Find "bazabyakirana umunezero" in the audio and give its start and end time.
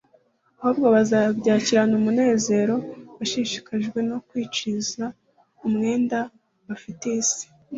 0.95-2.75